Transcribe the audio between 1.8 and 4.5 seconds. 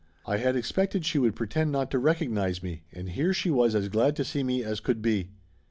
to recognize me, and here she was as glad to see